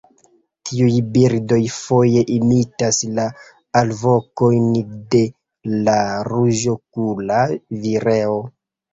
Tiuj 0.67 0.93
birdoj 1.15 1.57
foje 1.73 2.21
imitas 2.35 3.01
la 3.17 3.25
alvokojn 3.81 4.65
de 5.15 5.21
la 5.89 5.95
Ruĝokula 6.29 7.43
vireo. 7.85 8.39